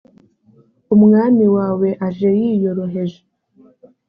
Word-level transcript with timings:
umwami 0.95 1.45
wawe 1.55 1.89
aje 2.07 2.29
yiyoroheje 2.39 3.19